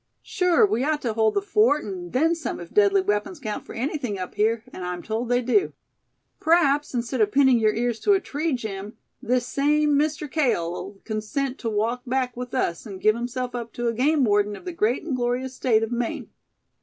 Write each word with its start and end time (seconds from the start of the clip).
"Sure 0.23 0.65
we 0.65 0.83
ought 0.83 1.03
to 1.03 1.13
hold 1.13 1.35
the 1.35 1.43
fort, 1.43 1.83
and 1.83 2.11
then 2.11 2.33
some, 2.33 2.59
if 2.59 2.73
deadly 2.73 3.01
weapons 3.01 3.39
count 3.39 3.63
for 3.67 3.75
anything 3.75 4.17
up 4.17 4.33
here, 4.33 4.63
and 4.73 4.83
I'm 4.83 5.03
told 5.03 5.29
they 5.29 5.43
do. 5.43 5.73
P'raps, 6.39 6.95
instead 6.95 7.21
of 7.21 7.31
pinning 7.31 7.59
your 7.59 7.75
ears 7.75 7.99
to 7.99 8.13
a 8.13 8.19
tree, 8.19 8.53
Jim, 8.53 8.97
this 9.21 9.45
same 9.45 9.95
Mister 9.95 10.27
Cale'll 10.27 10.97
consent 11.05 11.59
to 11.59 11.69
walk 11.69 12.01
back 12.07 12.35
with 12.35 12.55
us, 12.55 12.87
and 12.87 12.99
give 12.99 13.13
himself 13.15 13.53
up 13.53 13.73
to 13.73 13.89
a 13.89 13.93
game 13.93 14.23
warden 14.23 14.55
of 14.55 14.65
the 14.65 14.71
great 14.73 15.03
and 15.03 15.15
glorious 15.15 15.53
State 15.53 15.83
of 15.83 15.91
Maine. 15.91 16.31